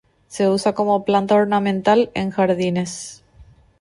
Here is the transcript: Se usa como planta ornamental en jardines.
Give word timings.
Se 0.27 0.49
usa 0.49 0.73
como 0.73 1.05
planta 1.05 1.35
ornamental 1.35 2.09
en 2.15 2.31
jardines. 2.31 3.23